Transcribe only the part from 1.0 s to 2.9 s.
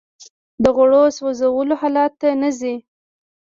سوځولو حالت ته نه ځي